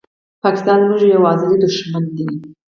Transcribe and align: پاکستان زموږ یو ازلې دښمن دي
پاکستان 0.43 0.77
زموږ 0.85 1.01
یو 1.13 1.23
ازلې 1.31 1.57
دښمن 1.63 2.03
دي 2.17 2.27